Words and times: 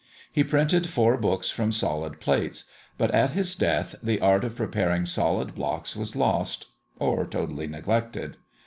He 0.33 0.43
printed 0.43 0.89
four 0.89 1.15
books 1.15 1.51
from 1.51 1.71
solid 1.71 2.19
plates; 2.19 2.65
but 2.97 3.11
at 3.11 3.33
his 3.33 3.53
death 3.53 3.93
the 4.01 4.19
art 4.19 4.43
of 4.43 4.55
preparing 4.55 5.05
solid 5.05 5.53
blocks 5.53 5.95
was 5.95 6.15
lost, 6.15 6.69
or 6.97 7.29
wholly 7.31 7.67
neglected. 7.67 8.37